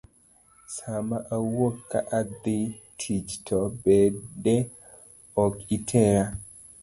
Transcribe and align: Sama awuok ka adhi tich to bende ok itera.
Sama 0.75 1.17
awuok 1.35 1.75
ka 1.91 1.99
adhi 2.19 2.59
tich 2.99 3.29
to 3.45 3.57
bende 3.83 4.55
ok 5.43 5.55
itera. 5.77 6.25